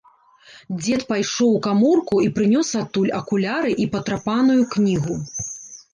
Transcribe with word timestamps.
Дзед 0.77 1.01
пайшоў 1.11 1.51
у 1.57 1.59
каморку 1.67 2.15
і 2.29 2.31
прынёс 2.39 2.71
адтуль 2.81 3.15
акуляры 3.21 3.71
і 3.85 3.87
патрапаную 3.95 4.61
кнігу. 4.77 5.15